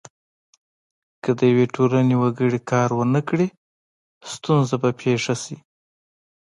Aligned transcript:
که 1.23 1.29
د 1.39 1.39
یوې 1.51 1.65
ټولنې 1.75 2.15
وګړي 2.17 2.59
کار 2.71 2.89
ونه 2.93 3.21
کړي 3.29 3.47
ستونزه 4.33 4.75
به 4.81 4.89
پیښه 5.01 5.35
شي. 5.43 5.57